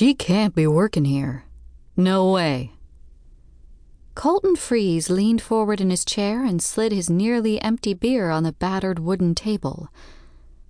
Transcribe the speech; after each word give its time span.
She 0.00 0.14
can't 0.14 0.54
be 0.54 0.66
working 0.66 1.04
here. 1.04 1.44
No 1.94 2.32
way. 2.32 2.72
Colton 4.14 4.56
Freeze 4.56 5.10
leaned 5.10 5.42
forward 5.42 5.78
in 5.78 5.90
his 5.90 6.06
chair 6.06 6.42
and 6.42 6.62
slid 6.62 6.90
his 6.90 7.10
nearly 7.10 7.60
empty 7.60 7.92
beer 7.92 8.30
on 8.30 8.42
the 8.42 8.52
battered 8.52 8.98
wooden 8.98 9.34
table. 9.34 9.90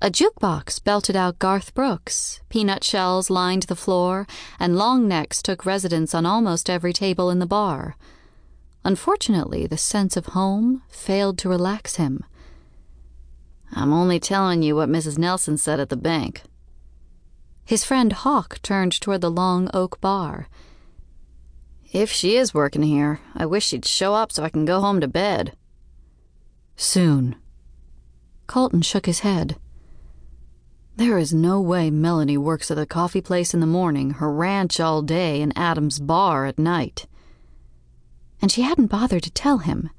A 0.00 0.10
jukebox 0.10 0.82
belted 0.82 1.14
out 1.14 1.38
Garth 1.38 1.72
Brooks, 1.72 2.40
peanut 2.48 2.82
shells 2.82 3.30
lined 3.30 3.62
the 3.62 3.76
floor, 3.76 4.26
and 4.58 4.76
long 4.76 5.06
necks 5.06 5.40
took 5.40 5.64
residence 5.64 6.16
on 6.16 6.26
almost 6.26 6.68
every 6.68 6.92
table 6.92 7.30
in 7.30 7.38
the 7.38 7.46
bar. 7.46 7.94
Unfortunately, 8.84 9.68
the 9.68 9.78
sense 9.78 10.16
of 10.16 10.34
home 10.34 10.82
failed 10.88 11.38
to 11.38 11.48
relax 11.48 11.94
him. 11.94 12.24
I'm 13.70 13.92
only 13.92 14.18
telling 14.18 14.64
you 14.64 14.74
what 14.74 14.88
Mrs. 14.88 15.16
Nelson 15.16 15.58
said 15.58 15.78
at 15.78 15.90
the 15.90 15.96
bank. 15.96 16.42
His 17.64 17.84
friend 17.84 18.12
Hawk 18.12 18.60
turned 18.62 18.92
toward 19.00 19.20
the 19.20 19.30
long 19.30 19.70
oak 19.72 20.00
bar. 20.00 20.48
If 21.92 22.10
she 22.10 22.36
is 22.36 22.54
working 22.54 22.82
here, 22.82 23.20
I 23.34 23.46
wish 23.46 23.66
she'd 23.66 23.84
show 23.84 24.14
up 24.14 24.32
so 24.32 24.42
I 24.42 24.48
can 24.48 24.64
go 24.64 24.80
home 24.80 25.00
to 25.00 25.08
bed. 25.08 25.56
Soon. 26.76 27.36
Colton 28.46 28.82
shook 28.82 29.06
his 29.06 29.20
head. 29.20 29.56
There 30.96 31.18
is 31.18 31.32
no 31.32 31.60
way 31.60 31.90
Melanie 31.90 32.36
works 32.36 32.70
at 32.70 32.76
the 32.76 32.86
coffee 32.86 33.20
place 33.20 33.54
in 33.54 33.60
the 33.60 33.66
morning, 33.66 34.12
her 34.12 34.32
ranch 34.32 34.78
all 34.78 35.02
day, 35.02 35.40
and 35.40 35.56
Adam's 35.56 35.98
bar 36.00 36.44
at 36.46 36.58
night. 36.58 37.06
And 38.40 38.50
she 38.50 38.62
hadn't 38.62 38.88
bothered 38.88 39.22
to 39.22 39.30
tell 39.30 39.58
him. 39.58 39.90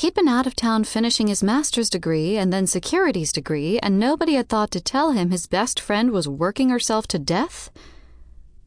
He'd 0.00 0.14
been 0.14 0.28
out 0.28 0.46
of 0.46 0.56
town 0.56 0.84
finishing 0.84 1.26
his 1.26 1.42
master's 1.42 1.90
degree 1.90 2.38
and 2.38 2.50
then 2.50 2.66
securities 2.66 3.32
degree, 3.32 3.78
and 3.80 3.98
nobody 3.98 4.32
had 4.32 4.48
thought 4.48 4.70
to 4.70 4.80
tell 4.80 5.10
him 5.10 5.30
his 5.30 5.46
best 5.46 5.78
friend 5.78 6.10
was 6.10 6.26
working 6.26 6.70
herself 6.70 7.06
to 7.08 7.18
death? 7.18 7.70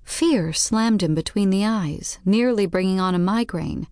Fear 0.04 0.54
slammed 0.54 1.02
him 1.02 1.16
between 1.16 1.50
the 1.50 1.66
eyes, 1.66 2.20
nearly 2.24 2.68
bringing 2.68 3.00
on 3.00 3.16
a 3.16 3.18
migraine. 3.18 3.88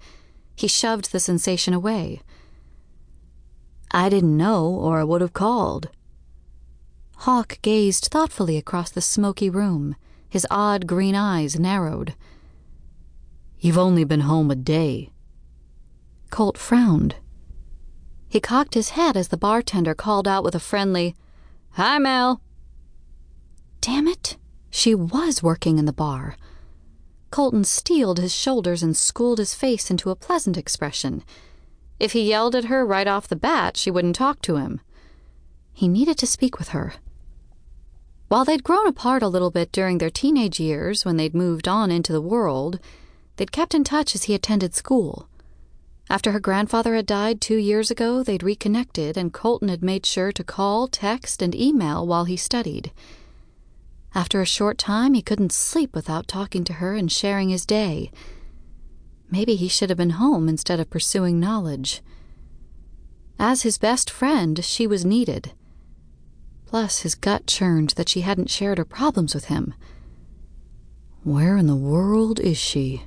He 0.56 0.68
shoved 0.68 1.12
the 1.12 1.20
sensation 1.20 1.74
away. 1.74 2.22
I 3.90 4.08
didn't 4.10 4.38
know, 4.38 4.68
or 4.68 5.00
I 5.00 5.04
would 5.04 5.22
have 5.22 5.34
called. 5.34 5.90
Hawk 7.26 7.58
gazed 7.64 8.10
thoughtfully 8.12 8.56
across 8.56 8.92
the 8.92 9.02
smoky 9.02 9.50
room, 9.50 9.96
his 10.30 10.46
odd 10.52 10.86
green 10.86 11.16
eyes 11.16 11.60
narrowed. 11.60 12.14
You've 13.60 13.80
only 13.80 14.04
been 14.04 14.30
home 14.30 14.52
a 14.52 14.56
day. 14.56 15.10
Colt 16.30 16.56
frowned. 16.56 17.16
He 18.32 18.40
cocked 18.40 18.76
his 18.76 18.92
head 18.92 19.18
as 19.18 19.28
the 19.28 19.36
bartender 19.36 19.94
called 19.94 20.26
out 20.26 20.42
with 20.42 20.56
a 20.56 20.60
friendly, 20.62 21.18
Hi, 21.72 22.00
Mel. 22.00 22.40
Damn 23.82 24.08
it, 24.08 24.38
she 24.70 24.96
was 24.96 25.44
working 25.44 25.78
in 25.78 25.84
the 25.84 25.92
bar. 25.92 26.38
Colton 27.30 27.66
steeled 27.66 28.20
his 28.20 28.34
shoulders 28.34 28.82
and 28.82 28.96
schooled 28.96 29.38
his 29.38 29.54
face 29.54 29.92
into 29.92 30.12
a 30.12 30.16
pleasant 30.16 30.56
expression. 30.56 31.26
If 32.00 32.14
he 32.14 32.30
yelled 32.30 32.56
at 32.56 32.66
her 32.72 32.86
right 32.86 33.06
off 33.06 33.28
the 33.28 33.36
bat, 33.36 33.76
she 33.76 33.92
wouldn't 33.92 34.16
talk 34.16 34.42
to 34.44 34.56
him. 34.56 34.80
He 35.74 35.90
needed 35.90 36.18
to 36.20 36.26
speak 36.26 36.58
with 36.58 36.70
her. 36.70 36.94
While 38.30 38.46
they'd 38.46 38.64
grown 38.64 38.88
apart 38.88 39.24
a 39.24 39.28
little 39.28 39.52
bit 39.52 39.74
during 39.74 39.98
their 39.98 40.10
teenage 40.10 40.58
years 40.58 41.04
when 41.04 41.18
they'd 41.18 41.36
moved 41.36 41.68
on 41.68 41.92
into 41.92 42.14
the 42.14 42.22
world, 42.22 42.80
they'd 43.36 43.52
kept 43.52 43.76
in 43.76 43.84
touch 43.84 44.16
as 44.16 44.24
he 44.24 44.34
attended 44.34 44.74
school. 44.74 45.28
After 46.10 46.32
her 46.32 46.40
grandfather 46.40 46.96
had 46.96 47.06
died 47.06 47.40
two 47.40 47.58
years 47.58 47.90
ago, 47.90 48.24
they'd 48.24 48.44
reconnected, 48.44 49.16
and 49.18 49.32
Colton 49.32 49.70
had 49.70 49.84
made 49.84 50.06
sure 50.06 50.32
to 50.32 50.44
call, 50.44 50.88
text, 50.88 51.42
and 51.42 51.56
email 51.56 52.06
while 52.06 52.26
he 52.26 52.36
studied. 52.36 52.92
After 54.14 54.42
a 54.42 54.46
short 54.46 54.78
time, 54.78 55.14
he 55.14 55.22
couldn't 55.22 55.54
sleep 55.54 55.96
without 55.96 56.28
talking 56.28 56.66
to 56.66 56.74
her 56.74 56.96
and 56.96 57.10
sharing 57.10 57.50
his 57.50 57.66
day. 57.66 58.12
Maybe 59.30 59.56
he 59.56 59.70
should 59.70 59.90
have 59.90 59.98
been 59.98 60.12
home 60.12 60.50
instead 60.50 60.82
of 60.82 60.90
pursuing 60.90 61.40
knowledge. 61.40 62.02
As 63.40 63.62
his 63.62 63.78
best 63.78 64.10
friend, 64.10 64.64
she 64.64 64.86
was 64.86 65.06
needed. 65.06 65.54
Plus, 66.66 67.00
his 67.00 67.16
gut 67.16 67.48
churned 67.48 67.92
that 67.92 68.10
she 68.10 68.22
hadn't 68.22 68.50
shared 68.50 68.78
her 68.78 68.86
problems 68.86 69.34
with 69.34 69.46
him. 69.46 69.74
Where 71.24 71.56
in 71.56 71.68
the 71.68 71.76
world 71.76 72.40
is 72.40 72.58
she? 72.58 73.04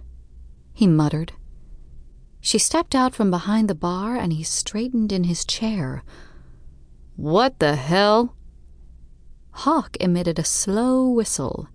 He 0.73 0.87
muttered. 0.87 1.33
She 2.45 2.59
stepped 2.59 2.95
out 2.95 3.15
from 3.15 3.31
behind 3.31 3.71
the 3.71 3.75
bar 3.75 4.17
and 4.17 4.31
he 4.31 4.43
straightened 4.43 5.13
in 5.13 5.25
his 5.25 5.47
chair. 5.47 6.05
What 7.17 7.59
the 7.59 7.75
hell? 7.75 8.37
Hawk 9.53 9.97
emitted 9.99 10.39
a 10.39 10.45
slow 10.45 11.09
whistle. 11.09 11.71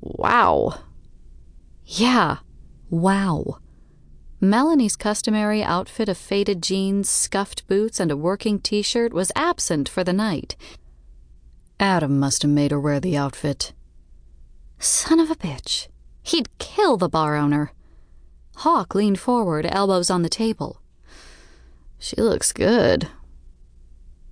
Wow. 0.00 0.78
Yeah, 1.84 2.36
wow. 2.88 3.58
Melanie's 4.40 4.94
customary 4.94 5.64
outfit 5.64 6.08
of 6.08 6.18
faded 6.18 6.62
jeans, 6.62 7.10
scuffed 7.10 7.66
boots, 7.66 7.98
and 7.98 8.12
a 8.12 8.16
working 8.16 8.60
t 8.60 8.80
shirt 8.80 9.12
was 9.12 9.32
absent 9.34 9.88
for 9.88 10.04
the 10.04 10.12
night. 10.12 10.54
Adam 11.80 12.20
must 12.20 12.42
have 12.42 12.50
made 12.52 12.70
her 12.70 12.78
wear 12.78 13.00
the 13.00 13.16
outfit. 13.16 13.72
Son 14.78 15.18
of 15.18 15.32
a 15.32 15.34
bitch. 15.34 15.88
He'd 16.22 16.56
kill 16.58 16.96
the 16.96 17.08
bar 17.08 17.34
owner. 17.34 17.72
Hawk 18.56 18.94
leaned 18.94 19.18
forward, 19.18 19.66
elbows 19.68 20.10
on 20.10 20.22
the 20.22 20.28
table. 20.28 20.80
She 21.98 22.16
looks 22.16 22.52
good. 22.52 23.08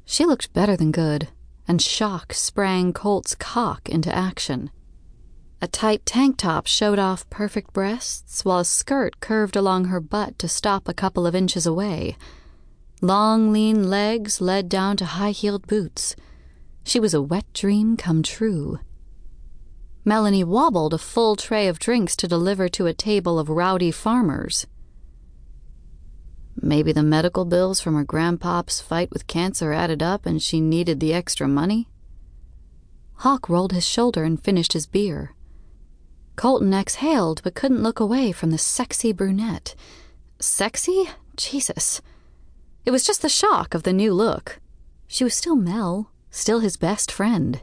She 0.05 0.25
looked 0.25 0.53
better 0.53 0.77
than 0.77 0.93
good, 0.93 1.29
and 1.67 1.81
shock 1.81 2.33
sprang 2.33 2.93
Colt's 2.93 3.35
cock 3.35 3.89
into 3.89 4.15
action. 4.15 4.71
A 5.61 5.69
tight 5.69 6.05
tank 6.05 6.39
top 6.39 6.67
showed 6.67 6.99
off 6.99 7.29
perfect 7.31 7.73
breasts, 7.73 8.45
while 8.45 8.59
a 8.59 8.65
skirt 8.65 9.21
curved 9.21 9.57
along 9.57 9.87
her 9.87 10.01
butt 10.01 10.39
to 10.41 10.49
stop 10.49 10.89
a 10.89 10.95
couple 10.95 11.27
of 11.27 11.35
inches 11.35 11.67
away. 11.67 12.17
Long, 13.01 13.53
lean 13.53 13.89
legs 13.89 14.41
led 14.41 14.69
down 14.69 14.97
to 14.97 15.05
high 15.05 15.31
heeled 15.31 15.67
boots. 15.67 16.17
She 16.85 16.99
was 16.99 17.15
a 17.15 17.23
wet 17.23 17.47
dream 17.53 17.97
come 17.97 18.23
true. 18.23 18.81
Melanie 20.05 20.45
wobbled 20.45 20.95
a 20.95 20.99
full 20.99 21.37
tray 21.37 21.69
of 21.69 21.79
drinks 21.79 22.17
to 22.17 22.27
deliver 22.27 22.69
to 22.69 22.87
a 22.87 22.95
table 22.95 23.39
of 23.39 23.49
rowdy 23.49 23.93
farmers. 23.93 24.67
Maybe 26.61 26.93
the 26.93 27.03
medical 27.03 27.45
bills 27.45 27.81
from 27.81 27.95
her 27.95 28.05
grandpop's 28.05 28.81
fight 28.81 29.11
with 29.11 29.27
cancer 29.27 29.73
added 29.73 30.03
up 30.03 30.27
and 30.27 30.43
she 30.43 30.61
needed 30.61 31.01
the 31.01 31.15
extra 31.15 31.47
money? 31.47 31.89
Hawk 33.17 33.49
rolled 33.49 33.73
his 33.73 33.87
shoulder 33.87 34.25
and 34.25 34.43
finished 34.43 34.73
his 34.73 34.87
beer. 34.87 35.35
Colton 36.35 36.75
exhaled 36.75 37.41
but 37.45 37.55
couldn't 37.55 37.83
look 37.83 38.01
away 38.01 38.33
from 38.33 38.51
the 38.51 38.59
sexy 38.59 39.13
brunette. 39.13 39.75
Sexy? 40.41 41.09
Jesus. 41.37 42.01
It 42.85 42.91
was 42.91 43.05
just 43.05 43.23
the 43.23 43.29
shock 43.29 43.75
of 43.75 43.85
the 43.85 43.93
new 43.93 44.13
look. 44.13 44.61
She 45.07 45.23
was 45.23 45.35
still 45.35 45.57
Mel, 45.57 46.11
still 46.31 46.61
his 46.61 46.77
best 46.77 47.13
friend. 47.13 47.63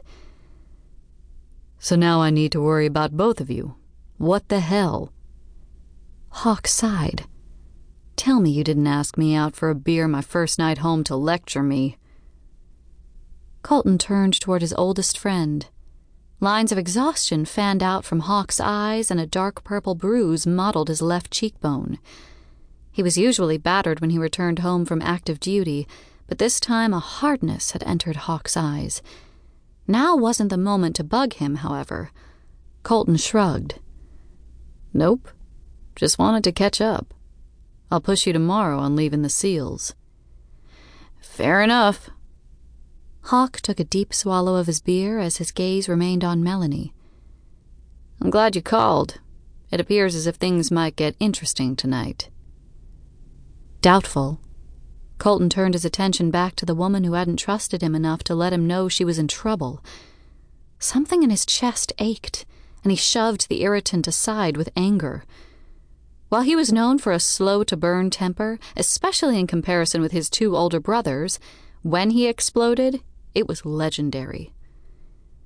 So 1.82 1.96
now 1.96 2.20
I 2.20 2.28
need 2.28 2.52
to 2.52 2.60
worry 2.60 2.84
about 2.84 3.16
both 3.16 3.40
of 3.40 3.50
you. 3.50 3.74
What 4.18 4.48
the 4.50 4.60
hell? 4.60 5.14
Hawk 6.28 6.68
sighed. 6.68 7.24
Tell 8.16 8.38
me 8.38 8.50
you 8.50 8.62
didn't 8.62 8.86
ask 8.86 9.16
me 9.16 9.34
out 9.34 9.56
for 9.56 9.70
a 9.70 9.74
beer 9.74 10.06
my 10.06 10.20
first 10.20 10.58
night 10.58 10.78
home 10.78 11.02
to 11.04 11.16
lecture 11.16 11.62
me. 11.62 11.96
Colton 13.62 13.96
turned 13.96 14.38
toward 14.38 14.60
his 14.60 14.74
oldest 14.74 15.18
friend. 15.18 15.66
Lines 16.38 16.70
of 16.70 16.76
exhaustion 16.76 17.46
fanned 17.46 17.82
out 17.82 18.04
from 18.04 18.20
Hawk's 18.20 18.60
eyes, 18.60 19.10
and 19.10 19.18
a 19.18 19.26
dark 19.26 19.64
purple 19.64 19.94
bruise 19.94 20.46
mottled 20.46 20.88
his 20.88 21.00
left 21.00 21.30
cheekbone. 21.30 21.98
He 22.92 23.02
was 23.02 23.16
usually 23.16 23.56
battered 23.56 24.00
when 24.00 24.10
he 24.10 24.18
returned 24.18 24.58
home 24.58 24.84
from 24.84 25.00
active 25.00 25.40
duty, 25.40 25.88
but 26.26 26.36
this 26.36 26.60
time 26.60 26.92
a 26.92 27.00
hardness 27.00 27.70
had 27.70 27.82
entered 27.84 28.16
Hawk's 28.16 28.56
eyes. 28.56 29.00
Now 29.86 30.16
wasn't 30.16 30.50
the 30.50 30.56
moment 30.56 30.96
to 30.96 31.04
bug 31.04 31.34
him, 31.34 31.56
however. 31.56 32.10
Colton 32.82 33.16
shrugged. 33.16 33.80
Nope. 34.92 35.28
Just 35.96 36.18
wanted 36.18 36.44
to 36.44 36.52
catch 36.52 36.80
up. 36.80 37.12
I'll 37.90 38.00
push 38.00 38.26
you 38.26 38.32
tomorrow 38.32 38.78
on 38.78 38.96
leaving 38.96 39.22
the 39.22 39.28
seals. 39.28 39.94
Fair 41.20 41.60
enough. 41.60 42.08
Hawk 43.24 43.60
took 43.60 43.78
a 43.78 43.84
deep 43.84 44.14
swallow 44.14 44.56
of 44.56 44.66
his 44.66 44.80
beer 44.80 45.18
as 45.18 45.36
his 45.36 45.52
gaze 45.52 45.88
remained 45.88 46.24
on 46.24 46.42
Melanie. 46.42 46.94
I'm 48.20 48.30
glad 48.30 48.56
you 48.56 48.62
called. 48.62 49.20
It 49.70 49.80
appears 49.80 50.14
as 50.14 50.26
if 50.26 50.36
things 50.36 50.70
might 50.70 50.96
get 50.96 51.16
interesting 51.20 51.76
tonight. 51.76 52.30
Doubtful, 53.80 54.40
Colton 55.20 55.50
turned 55.50 55.74
his 55.74 55.84
attention 55.84 56.30
back 56.30 56.56
to 56.56 56.64
the 56.64 56.74
woman 56.74 57.04
who 57.04 57.12
hadn't 57.12 57.36
trusted 57.36 57.82
him 57.82 57.94
enough 57.94 58.24
to 58.24 58.34
let 58.34 58.54
him 58.54 58.66
know 58.66 58.88
she 58.88 59.04
was 59.04 59.18
in 59.18 59.28
trouble. 59.28 59.84
Something 60.78 61.22
in 61.22 61.28
his 61.28 61.44
chest 61.44 61.92
ached, 61.98 62.46
and 62.82 62.90
he 62.90 62.96
shoved 62.96 63.46
the 63.48 63.60
irritant 63.60 64.08
aside 64.08 64.56
with 64.56 64.70
anger. 64.74 65.24
While 66.30 66.40
he 66.40 66.56
was 66.56 66.72
known 66.72 66.96
for 66.96 67.12
a 67.12 67.20
slow 67.20 67.62
to 67.64 67.76
burn 67.76 68.08
temper, 68.08 68.58
especially 68.78 69.38
in 69.38 69.46
comparison 69.46 70.00
with 70.00 70.12
his 70.12 70.30
two 70.30 70.56
older 70.56 70.80
brothers, 70.80 71.38
when 71.82 72.10
he 72.10 72.26
exploded, 72.26 73.02
it 73.34 73.46
was 73.46 73.66
legendary. 73.66 74.54